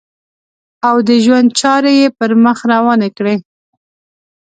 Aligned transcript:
او 0.87 0.95
د 1.07 1.09
ژوند 1.23 1.49
چارې 1.59 1.91
یې 1.99 2.07
پر 2.17 2.31
مخ 2.43 2.57
روانې 2.71 3.09
کړې. 3.17 3.35